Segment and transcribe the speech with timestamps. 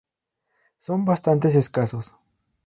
[0.85, 2.15] Son bastantes escasos.